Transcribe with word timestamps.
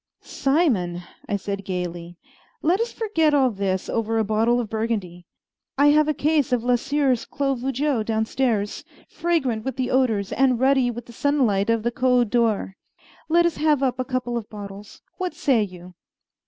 "Simon," 0.23 1.03
I 1.29 1.35
said 1.35 1.63
gayly, 1.63 2.17
"let 2.63 2.79
us 2.81 2.91
forget 2.91 3.35
all 3.35 3.51
this 3.51 3.87
over 3.87 4.17
a 4.17 4.23
bottle 4.23 4.59
of 4.59 4.67
Burgundy. 4.67 5.27
I 5.77 5.89
have 5.89 6.07
a 6.07 6.13
case 6.15 6.51
of 6.51 6.63
Lausseure's 6.63 7.23
Clos 7.23 7.61
Vougeot 7.61 8.03
downstairs, 8.07 8.83
fragrant 9.11 9.63
with 9.63 9.75
the 9.75 9.91
odors 9.91 10.31
and 10.31 10.59
ruddy 10.59 10.89
with 10.89 11.05
the 11.05 11.13
sunlight 11.13 11.69
of 11.69 11.83
the 11.83 11.91
Côte 11.91 12.31
d'Or. 12.31 12.77
Let 13.29 13.45
us 13.45 13.57
have 13.57 13.83
up 13.83 13.99
a 13.99 14.03
couple 14.03 14.37
of 14.37 14.49
bottles. 14.49 15.03
What 15.19 15.35
say 15.35 15.61
you?" 15.61 15.93